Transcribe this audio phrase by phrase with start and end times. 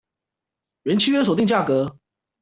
[0.81, 1.95] 原契約所定價格